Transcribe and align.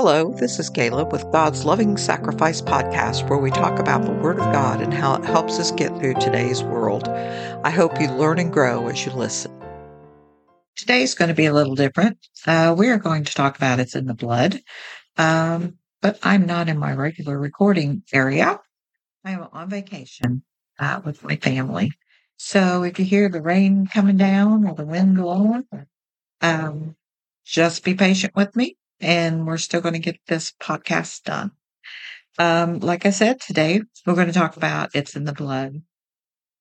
Hello, 0.00 0.32
this 0.32 0.60
is 0.60 0.70
Caleb 0.70 1.10
with 1.10 1.28
God's 1.32 1.64
Loving 1.64 1.96
Sacrifice 1.96 2.62
podcast, 2.62 3.28
where 3.28 3.40
we 3.40 3.50
talk 3.50 3.80
about 3.80 4.04
the 4.04 4.12
Word 4.12 4.38
of 4.38 4.52
God 4.52 4.80
and 4.80 4.94
how 4.94 5.16
it 5.16 5.24
helps 5.24 5.58
us 5.58 5.72
get 5.72 5.88
through 5.98 6.14
today's 6.14 6.62
world. 6.62 7.08
I 7.08 7.70
hope 7.70 8.00
you 8.00 8.06
learn 8.06 8.38
and 8.38 8.52
grow 8.52 8.86
as 8.86 9.04
you 9.04 9.10
listen. 9.10 9.50
Today's 10.76 11.16
going 11.16 11.30
to 11.30 11.34
be 11.34 11.46
a 11.46 11.52
little 11.52 11.74
different. 11.74 12.16
Uh, 12.46 12.76
we 12.78 12.90
are 12.90 12.98
going 12.98 13.24
to 13.24 13.34
talk 13.34 13.56
about 13.56 13.80
it's 13.80 13.96
in 13.96 14.06
the 14.06 14.14
blood, 14.14 14.60
um, 15.16 15.78
but 16.00 16.20
I'm 16.22 16.46
not 16.46 16.68
in 16.68 16.78
my 16.78 16.92
regular 16.92 17.36
recording 17.36 18.04
area. 18.12 18.60
I 19.24 19.32
am 19.32 19.48
on 19.52 19.68
vacation 19.68 20.44
uh, 20.78 21.00
with 21.04 21.24
my 21.24 21.34
family. 21.34 21.90
So 22.36 22.84
if 22.84 23.00
you 23.00 23.04
hear 23.04 23.28
the 23.28 23.42
rain 23.42 23.88
coming 23.92 24.16
down 24.16 24.64
or 24.64 24.76
the 24.76 24.86
wind 24.86 25.16
blowing, 25.16 25.66
um, 26.40 26.94
just 27.44 27.82
be 27.82 27.94
patient 27.94 28.36
with 28.36 28.54
me 28.54 28.76
and 29.00 29.46
we're 29.46 29.58
still 29.58 29.80
going 29.80 29.94
to 29.94 30.00
get 30.00 30.18
this 30.26 30.52
podcast 30.60 31.24
done. 31.24 31.52
Um, 32.38 32.78
like 32.80 33.06
I 33.06 33.10
said, 33.10 33.40
today 33.40 33.82
we're 34.06 34.14
going 34.14 34.28
to 34.28 34.32
talk 34.32 34.56
about 34.56 34.90
it's 34.94 35.16
in 35.16 35.24
the 35.24 35.32
blood. 35.32 35.82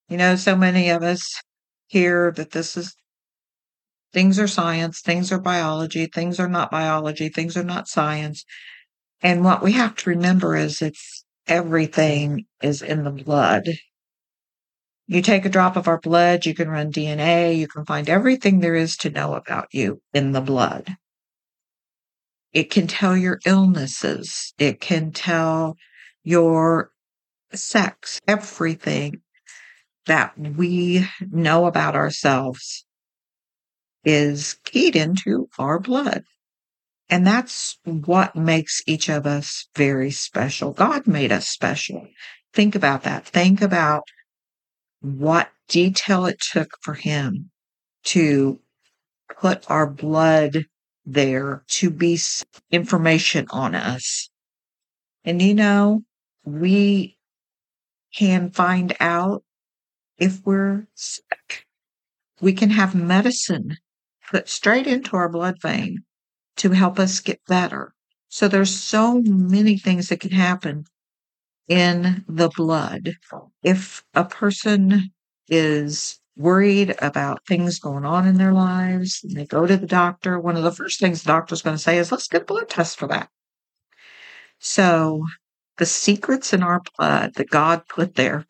You 0.09 0.17
know, 0.17 0.35
so 0.35 0.55
many 0.55 0.89
of 0.89 1.03
us 1.03 1.41
hear 1.87 2.31
that 2.31 2.51
this 2.51 2.77
is 2.77 2.95
things 4.13 4.39
are 4.39 4.47
science, 4.47 5.01
things 5.01 5.31
are 5.31 5.39
biology, 5.39 6.07
things 6.07 6.39
are 6.39 6.47
not 6.47 6.71
biology, 6.71 7.29
things 7.29 7.55
are 7.57 7.63
not 7.63 7.87
science. 7.87 8.45
And 9.21 9.43
what 9.43 9.61
we 9.63 9.73
have 9.73 9.95
to 9.97 10.09
remember 10.09 10.55
is 10.55 10.81
it's 10.81 11.25
everything 11.47 12.45
is 12.61 12.81
in 12.81 13.03
the 13.03 13.11
blood. 13.11 13.69
You 15.07 15.21
take 15.21 15.45
a 15.45 15.49
drop 15.49 15.75
of 15.75 15.87
our 15.87 15.99
blood, 15.99 16.45
you 16.45 16.53
can 16.53 16.69
run 16.69 16.91
DNA, 16.91 17.57
you 17.57 17.67
can 17.67 17.85
find 17.85 18.09
everything 18.09 18.59
there 18.59 18.75
is 18.75 18.97
to 18.97 19.09
know 19.09 19.35
about 19.35 19.67
you 19.71 20.01
in 20.13 20.33
the 20.33 20.41
blood. 20.41 20.97
It 22.53 22.69
can 22.69 22.87
tell 22.87 23.15
your 23.15 23.39
illnesses. 23.45 24.53
It 24.57 24.79
can 24.79 25.11
tell 25.11 25.77
your 26.23 26.91
sex, 27.53 28.19
everything 28.27 29.21
that 30.05 30.37
we 30.37 31.07
know 31.19 31.65
about 31.65 31.95
ourselves 31.95 32.85
is 34.03 34.57
keyed 34.63 34.95
into 34.95 35.49
our 35.59 35.79
blood. 35.79 36.23
And 37.09 37.25
that's 37.25 37.77
what 37.83 38.35
makes 38.35 38.81
each 38.85 39.09
of 39.09 39.25
us 39.25 39.67
very 39.75 40.11
special. 40.11 40.71
God 40.71 41.07
made 41.07 41.31
us 41.31 41.47
special. 41.47 42.07
Think 42.53 42.75
about 42.75 43.03
that. 43.03 43.25
Think 43.25 43.61
about 43.61 44.03
what 45.01 45.49
detail 45.69 46.25
it 46.25 46.39
took 46.39 46.71
for 46.81 46.93
him 46.93 47.51
to 48.05 48.59
put 49.39 49.69
our 49.69 49.87
blood 49.87 50.65
there 51.07 51.63
to 51.67 51.89
be 51.89 52.19
information 52.69 53.47
on 53.49 53.73
us. 53.73 54.29
And 55.23 55.41
you 55.41 55.55
know, 55.55 56.03
we 56.43 57.17
can 58.13 58.51
find 58.51 58.95
out 58.99 59.43
if 60.17 60.45
we're 60.45 60.85
sick. 60.93 61.65
We 62.41 62.53
can 62.53 62.69
have 62.69 62.93
medicine 62.93 63.77
put 64.29 64.49
straight 64.49 64.85
into 64.85 65.15
our 65.15 65.29
blood 65.29 65.55
vein 65.61 66.03
to 66.57 66.71
help 66.71 66.99
us 66.99 67.21
get 67.21 67.39
better. 67.47 67.93
So 68.27 68.47
there's 68.47 68.75
so 68.75 69.21
many 69.21 69.77
things 69.77 70.09
that 70.09 70.19
can 70.19 70.31
happen 70.31 70.85
in 71.69 72.25
the 72.27 72.49
blood. 72.49 73.13
If 73.63 74.03
a 74.13 74.25
person 74.25 75.11
is 75.47 76.19
worried 76.37 76.95
about 76.99 77.45
things 77.45 77.79
going 77.79 78.05
on 78.05 78.27
in 78.27 78.37
their 78.37 78.53
lives, 78.53 79.21
and 79.23 79.35
they 79.35 79.45
go 79.45 79.65
to 79.65 79.75
the 79.77 79.87
doctor, 79.87 80.39
one 80.39 80.55
of 80.55 80.63
the 80.63 80.71
first 80.71 80.99
things 80.99 81.23
the 81.23 81.27
doctor's 81.27 81.61
going 81.61 81.75
to 81.75 81.81
say 81.81 81.97
is, 81.97 82.11
let's 82.11 82.27
get 82.27 82.43
a 82.43 82.45
blood 82.45 82.69
test 82.69 82.97
for 82.97 83.07
that. 83.07 83.29
So 84.59 85.25
the 85.77 85.85
secrets 85.85 86.53
in 86.53 86.63
our 86.63 86.81
blood 86.97 87.33
that 87.35 87.49
God 87.49 87.87
put 87.87 88.15
there 88.15 88.45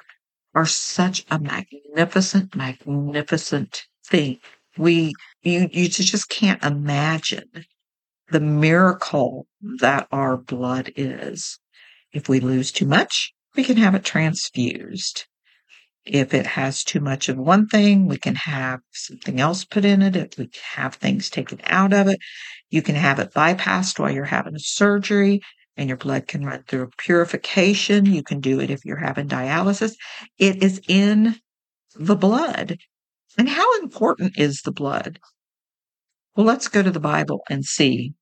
are 0.53 0.65
such 0.65 1.25
a 1.30 1.39
magnificent, 1.39 2.55
magnificent 2.55 3.86
thing. 4.05 4.39
We, 4.77 5.14
you, 5.43 5.69
you 5.71 5.87
just 5.87 6.30
can't 6.30 6.64
imagine 6.64 7.65
the 8.30 8.39
miracle 8.39 9.48
that 9.80 10.08
our 10.11 10.37
blood 10.37 10.92
is. 10.95 11.59
If 12.14 12.27
we 12.30 12.39
lose 12.39 12.71
too 12.71 12.86
much, 12.86 13.33
we 13.55 13.64
can 13.64 13.77
have 13.77 13.95
it 13.95 14.04
transfused. 14.04 15.25
If 16.07 16.33
it 16.33 16.47
has 16.47 16.85
too 16.85 17.01
much 17.01 17.27
of 17.27 17.37
one 17.37 17.67
thing, 17.67 18.07
we 18.07 18.17
can 18.17 18.35
have 18.35 18.79
something 18.91 19.41
else 19.41 19.65
put 19.65 19.83
in 19.83 20.01
it. 20.01 20.15
If 20.15 20.37
we 20.37 20.49
have 20.75 20.95
things 20.95 21.29
taken 21.29 21.59
out 21.65 21.91
of 21.91 22.07
it, 22.07 22.19
you 22.69 22.81
can 22.81 22.95
have 22.95 23.19
it 23.19 23.33
bypassed 23.33 23.99
while 23.99 24.11
you're 24.11 24.23
having 24.23 24.55
a 24.55 24.59
surgery 24.59 25.41
and 25.75 25.89
your 25.89 25.97
blood 25.97 26.27
can 26.27 26.45
run 26.45 26.63
through 26.63 26.91
purification. 26.97 28.05
You 28.05 28.23
can 28.23 28.39
do 28.39 28.61
it 28.61 28.71
if 28.71 28.85
you're 28.85 28.95
having 28.95 29.27
dialysis. 29.27 29.95
It 30.39 30.63
is 30.63 30.79
in 30.87 31.35
the 31.95 32.15
blood. 32.15 32.77
And 33.37 33.49
how 33.49 33.79
important 33.81 34.37
is 34.37 34.61
the 34.61 34.71
blood? 34.71 35.19
Well, 36.35 36.45
let's 36.45 36.69
go 36.69 36.81
to 36.81 36.91
the 36.91 36.99
Bible 36.99 37.41
and 37.49 37.65
see 37.65 38.13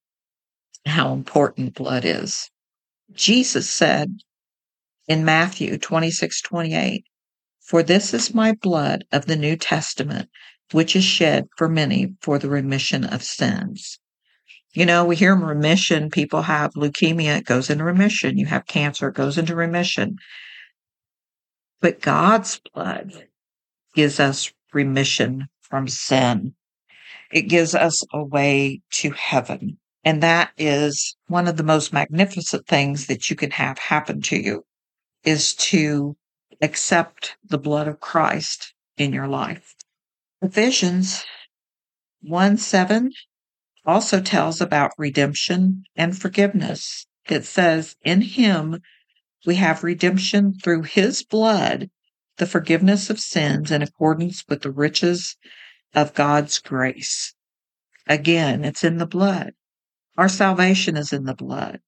how 0.85 1.13
important 1.13 1.75
blood 1.75 2.03
is. 2.03 2.49
Jesus 3.13 3.69
said 3.69 4.09
in 5.07 5.23
Matthew 5.23 5.77
26, 5.77 6.41
28, 6.41 7.05
For 7.65 7.81
this 7.81 8.13
is 8.13 8.33
my 8.33 8.53
blood 8.53 9.05
of 9.11 9.25
the 9.25 9.35
New 9.35 9.55
Testament, 9.55 10.29
which 10.71 10.95
is 10.95 11.03
shed 11.03 11.47
for 11.57 11.67
many 11.67 12.13
for 12.21 12.37
the 12.37 12.47
remission 12.47 13.03
of 13.03 13.23
sins. 13.23 13.99
You 14.73 14.85
know, 14.85 15.03
we 15.03 15.15
hear 15.15 15.35
remission. 15.35 16.11
People 16.11 16.43
have 16.43 16.73
leukemia, 16.73 17.39
it 17.39 17.45
goes 17.45 17.71
into 17.71 17.83
remission. 17.83 18.37
You 18.37 18.45
have 18.45 18.67
cancer, 18.67 19.07
it 19.07 19.15
goes 19.15 19.39
into 19.39 19.55
remission. 19.55 20.17
But 21.81 22.01
God's 22.01 22.61
blood 22.73 23.27
gives 23.95 24.19
us 24.19 24.51
remission 24.71 25.47
from 25.61 25.87
sin. 25.87 26.53
It 27.31 27.43
gives 27.43 27.73
us 27.73 27.99
a 28.13 28.23
way 28.23 28.81
to 28.91 29.09
heaven. 29.11 29.79
And 30.03 30.21
that 30.21 30.51
is 30.55 31.17
one 31.27 31.47
of 31.47 31.57
the 31.57 31.63
most 31.63 31.91
magnificent 31.91 32.67
things 32.67 33.07
that 33.07 33.29
you 33.29 33.35
can 33.35 33.49
have 33.51 33.79
happen 33.79 34.21
to 34.21 34.37
you 34.37 34.65
is 35.23 35.55
to 35.55 36.15
accept 36.61 37.37
the 37.43 37.57
blood 37.57 37.87
of 37.87 37.99
Christ 37.99 38.73
in 38.97 39.13
your 39.13 39.27
life. 39.27 39.75
Ephesians 40.41 41.23
1 42.21 42.57
7 42.57 43.11
also 43.85 44.19
tells 44.19 44.61
about 44.61 44.91
redemption 44.97 45.83
and 45.95 46.17
forgiveness. 46.17 47.05
It 47.29 47.45
says, 47.45 47.95
In 48.03 48.21
him 48.21 48.81
we 49.45 49.55
have 49.55 49.83
redemption 49.83 50.53
through 50.53 50.83
his 50.83 51.23
blood, 51.23 51.89
the 52.37 52.47
forgiveness 52.47 53.09
of 53.09 53.19
sins 53.19 53.71
in 53.71 53.81
accordance 53.81 54.43
with 54.47 54.61
the 54.61 54.71
riches 54.71 55.37
of 55.93 56.13
God's 56.13 56.59
grace. 56.59 57.33
Again, 58.07 58.65
it's 58.65 58.83
in 58.83 58.97
the 58.97 59.07
blood. 59.07 59.53
Our 60.17 60.29
salvation 60.29 60.97
is 60.97 61.13
in 61.13 61.25
the 61.25 61.35
blood. 61.35 61.81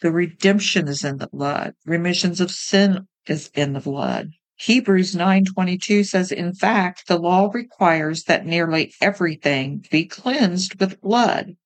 The 0.00 0.12
redemption 0.12 0.88
is 0.88 1.04
in 1.04 1.18
the 1.18 1.26
blood. 1.26 1.74
Remissions 1.84 2.40
of 2.40 2.50
sin 2.50 3.08
is 3.30 3.50
in 3.54 3.72
the 3.72 3.80
blood. 3.80 4.32
Hebrews 4.56 5.14
9:22 5.14 6.04
says 6.04 6.32
in 6.32 6.52
fact 6.52 7.06
the 7.06 7.18
law 7.18 7.48
requires 7.52 8.24
that 8.24 8.44
nearly 8.44 8.92
everything 9.00 9.86
be 9.90 10.04
cleansed 10.04 10.80
with 10.80 11.00
blood 11.00 11.56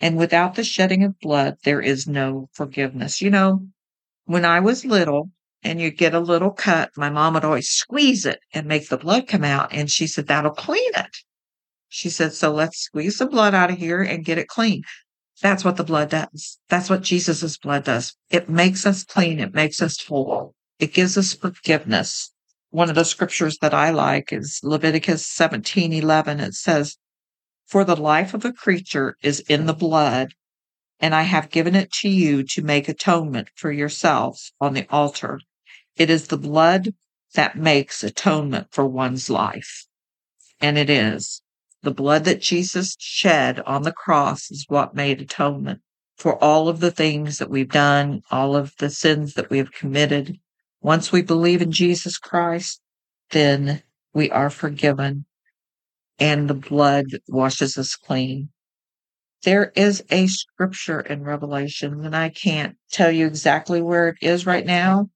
and 0.00 0.16
without 0.16 0.54
the 0.54 0.62
shedding 0.62 1.02
of 1.02 1.18
blood 1.18 1.56
there 1.64 1.80
is 1.80 2.06
no 2.06 2.48
forgiveness. 2.52 3.20
You 3.20 3.30
know, 3.30 3.66
when 4.26 4.44
I 4.44 4.60
was 4.60 4.84
little 4.84 5.30
and 5.62 5.80
you 5.80 5.90
get 5.90 6.14
a 6.14 6.20
little 6.20 6.50
cut, 6.52 6.90
my 6.96 7.10
mom 7.10 7.34
would 7.34 7.44
always 7.44 7.68
squeeze 7.68 8.24
it 8.24 8.40
and 8.52 8.66
make 8.66 8.88
the 8.88 8.98
blood 8.98 9.26
come 9.26 9.44
out 9.44 9.72
and 9.72 9.90
she 9.90 10.06
said 10.06 10.26
that'll 10.26 10.52
clean 10.52 10.92
it. 10.96 11.16
She 11.88 12.10
said 12.10 12.32
so 12.32 12.52
let's 12.52 12.78
squeeze 12.78 13.18
the 13.18 13.26
blood 13.26 13.54
out 13.54 13.70
of 13.70 13.78
here 13.78 14.02
and 14.02 14.24
get 14.24 14.38
it 14.38 14.48
clean. 14.48 14.82
That's 15.42 15.64
what 15.64 15.76
the 15.76 15.84
blood 15.84 16.10
does. 16.10 16.58
That's 16.68 16.88
what 16.88 17.02
Jesus' 17.02 17.58
blood 17.58 17.84
does. 17.84 18.16
It 18.30 18.48
makes 18.48 18.86
us 18.86 19.04
clean. 19.04 19.38
It 19.38 19.54
makes 19.54 19.82
us 19.82 20.02
whole. 20.04 20.54
It 20.78 20.92
gives 20.92 21.16
us 21.16 21.34
forgiveness. 21.34 22.32
One 22.70 22.88
of 22.88 22.94
the 22.94 23.04
scriptures 23.04 23.58
that 23.58 23.72
I 23.72 23.90
like 23.90 24.32
is 24.32 24.60
Leviticus 24.62 25.26
17, 25.26 25.92
11. 25.92 26.40
It 26.40 26.54
says, 26.54 26.98
for 27.66 27.82
the 27.82 27.96
life 27.96 28.32
of 28.32 28.44
a 28.44 28.52
creature 28.52 29.16
is 29.22 29.40
in 29.40 29.66
the 29.66 29.74
blood, 29.74 30.34
and 31.00 31.14
I 31.14 31.22
have 31.22 31.50
given 31.50 31.74
it 31.74 31.90
to 31.94 32.08
you 32.08 32.44
to 32.44 32.62
make 32.62 32.88
atonement 32.88 33.48
for 33.56 33.72
yourselves 33.72 34.52
on 34.60 34.74
the 34.74 34.86
altar. 34.88 35.40
It 35.96 36.10
is 36.10 36.28
the 36.28 36.38
blood 36.38 36.94
that 37.34 37.56
makes 37.56 38.04
atonement 38.04 38.68
for 38.70 38.86
one's 38.86 39.28
life. 39.28 39.86
And 40.60 40.78
it 40.78 40.88
is. 40.88 41.42
The 41.82 41.90
blood 41.90 42.24
that 42.24 42.40
Jesus 42.40 42.96
shed 43.00 43.60
on 43.60 43.82
the 43.82 43.92
cross 43.92 44.50
is 44.50 44.66
what 44.68 44.94
made 44.94 45.20
atonement 45.20 45.80
for 46.16 46.42
all 46.42 46.68
of 46.68 46.80
the 46.80 46.90
things 46.90 47.38
that 47.38 47.50
we've 47.50 47.68
done, 47.68 48.22
all 48.30 48.54
of 48.54 48.74
the 48.78 48.90
sins 48.90 49.34
that 49.34 49.50
we 49.50 49.58
have 49.58 49.72
committed. 49.72 50.38
Once 50.82 51.12
we 51.12 51.22
believe 51.22 51.62
in 51.62 51.72
Jesus 51.72 52.18
Christ, 52.18 52.80
then 53.30 53.82
we 54.14 54.30
are 54.30 54.50
forgiven 54.50 55.26
and 56.18 56.48
the 56.48 56.54
blood 56.54 57.06
washes 57.28 57.76
us 57.76 57.94
clean. 57.94 58.50
there 59.44 59.70
is 59.76 60.02
a 60.10 60.26
scripture 60.26 61.00
in 61.00 61.22
Revelation, 61.22 62.04
and 62.04 62.16
I 62.16 62.30
can't 62.30 62.76
tell 62.90 63.12
you 63.12 63.26
exactly 63.26 63.80
where 63.80 64.08
it 64.08 64.16
is 64.20 64.44
right 64.44 64.66
now. 64.66 65.08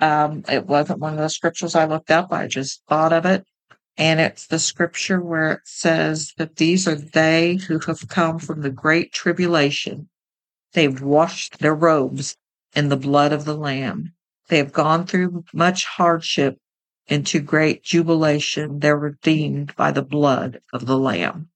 Um, 0.00 0.42
it 0.48 0.66
wasn't 0.66 1.00
one 1.00 1.12
of 1.12 1.18
the 1.18 1.28
scriptures 1.28 1.74
I 1.74 1.84
looked 1.84 2.10
up. 2.10 2.32
I 2.32 2.46
just 2.46 2.82
thought 2.88 3.12
of 3.12 3.26
it. 3.26 3.44
And 3.98 4.20
it's 4.20 4.46
the 4.46 4.58
scripture 4.58 5.20
where 5.20 5.52
it 5.52 5.60
says 5.64 6.32
that 6.38 6.56
these 6.56 6.88
are 6.88 6.94
they 6.94 7.56
who 7.56 7.78
have 7.80 8.08
come 8.08 8.38
from 8.38 8.62
the 8.62 8.70
great 8.70 9.12
tribulation. 9.12 10.08
They've 10.72 11.00
washed 11.02 11.58
their 11.58 11.74
robes 11.74 12.36
in 12.74 12.88
the 12.88 12.96
blood 12.96 13.32
of 13.32 13.44
the 13.44 13.56
Lamb. 13.56 14.13
They 14.48 14.58
have 14.58 14.72
gone 14.72 15.06
through 15.06 15.44
much 15.52 15.84
hardship 15.86 16.58
into 17.06 17.40
great 17.40 17.82
jubilation. 17.82 18.78
They're 18.78 18.96
redeemed 18.96 19.74
by 19.76 19.92
the 19.92 20.02
blood 20.02 20.60
of 20.72 20.86
the 20.86 20.98
Lamb. 20.98 21.48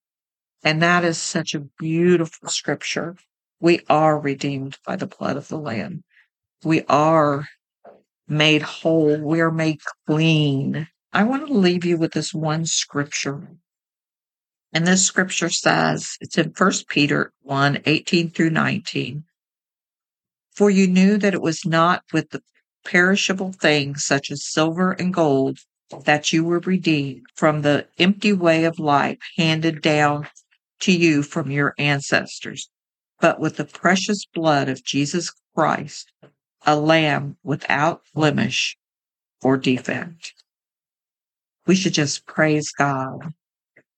And 0.64 0.82
that 0.82 1.05
is 1.05 1.19
such 1.19 1.55
a 1.55 1.61
beautiful 1.61 2.49
scripture. 2.49 3.17
We 3.61 3.81
are 3.88 4.19
redeemed 4.19 4.79
by 4.87 4.96
the 4.96 5.06
blood 5.06 5.37
of 5.37 5.49
the 5.49 5.58
Lamb. 5.58 6.02
We 6.64 6.82
are 6.88 7.46
made 8.26 8.62
whole. 8.62 9.19
We 9.19 9.40
are 9.40 9.50
made 9.50 9.81
clean. 10.06 10.88
I 11.12 11.25
want 11.25 11.46
to 11.46 11.52
leave 11.52 11.85
you 11.85 11.96
with 11.96 12.12
this 12.12 12.35
one 12.35 12.67
scripture. 12.67 13.49
And 14.73 14.87
this 14.87 15.05
scripture 15.05 15.49
says, 15.49 16.17
it's 16.20 16.37
in 16.37 16.52
1 16.56 16.73
Peter 16.88 17.32
1 17.43 17.82
18 17.87 18.31
through 18.31 18.50
19. 18.50 19.25
For 20.55 20.70
you 20.70 20.87
knew 20.87 21.17
that 21.19 21.35
it 21.35 21.40
was 21.40 21.64
not 21.64 22.02
with 22.12 22.31
the 22.31 22.43
perishable 22.84 23.52
things 23.52 24.04
such 24.04 24.30
as 24.30 24.44
silver 24.44 24.92
and 24.92 25.12
gold 25.12 25.58
that 26.04 26.32
you 26.32 26.44
were 26.44 26.60
redeemed 26.60 27.26
from 27.34 27.62
the 27.62 27.86
empty 27.98 28.32
way 28.32 28.64
of 28.64 28.78
life 28.78 29.19
handed 29.36 29.80
down 29.80 30.28
to 30.80 30.92
you 30.92 31.22
from 31.22 31.50
your 31.50 31.75
ancestors, 31.78 32.69
but 33.20 33.40
with 33.40 33.56
the 33.56 33.64
precious 33.64 34.26
blood 34.34 34.69
of 34.69 34.84
Jesus 34.84 35.32
Christ, 35.54 36.12
a 36.66 36.76
lamb 36.76 37.36
without 37.42 38.02
blemish 38.14 38.76
or 39.42 39.56
defect. 39.56 40.34
We 41.66 41.75
should 41.75 41.94
just 41.94 42.26
praise 42.26 42.70
God 42.72 43.32